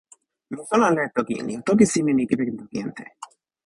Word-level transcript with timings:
mi 0.51 0.61
sona 0.69 0.85
ala 0.89 1.01
e 1.07 1.09
toki 1.15 1.33
Inli. 1.41 1.53
o 1.59 1.61
toki 1.67 1.85
sin 1.91 2.09
e 2.11 2.13
ni 2.13 2.23
kepeken 2.29 2.59
toki 2.61 2.77
ante. 2.85 3.03